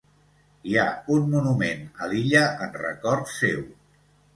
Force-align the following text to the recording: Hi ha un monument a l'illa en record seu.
Hi 0.69 0.77
ha 0.77 0.85
un 1.17 1.29
monument 1.35 1.85
a 2.07 2.11
l'illa 2.15 2.45
en 2.67 2.77
record 2.89 3.33
seu. 3.41 3.67